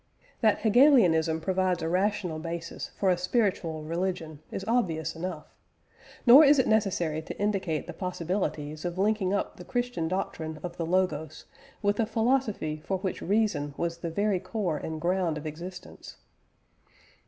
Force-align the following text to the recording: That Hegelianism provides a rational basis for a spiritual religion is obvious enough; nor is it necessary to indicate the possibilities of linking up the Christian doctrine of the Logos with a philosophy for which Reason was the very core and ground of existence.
That 0.39 0.61
Hegelianism 0.61 1.41
provides 1.41 1.83
a 1.83 1.87
rational 1.87 2.39
basis 2.39 2.89
for 2.97 3.11
a 3.11 3.17
spiritual 3.19 3.83
religion 3.83 4.39
is 4.49 4.65
obvious 4.67 5.15
enough; 5.15 5.45
nor 6.25 6.43
is 6.43 6.57
it 6.57 6.65
necessary 6.65 7.21
to 7.21 7.37
indicate 7.39 7.85
the 7.85 7.93
possibilities 7.93 8.83
of 8.83 8.97
linking 8.97 9.31
up 9.31 9.57
the 9.57 9.63
Christian 9.63 10.07
doctrine 10.07 10.57
of 10.63 10.75
the 10.77 10.87
Logos 10.87 11.45
with 11.83 11.99
a 11.99 12.07
philosophy 12.07 12.81
for 12.83 12.97
which 12.97 13.21
Reason 13.21 13.75
was 13.77 13.99
the 13.99 14.09
very 14.09 14.39
core 14.39 14.77
and 14.77 14.99
ground 14.99 15.37
of 15.37 15.45
existence. 15.45 16.15